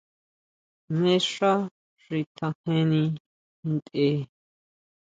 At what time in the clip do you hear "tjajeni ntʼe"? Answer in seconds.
2.35-4.07